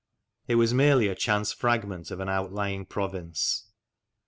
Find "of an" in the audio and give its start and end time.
2.09-2.27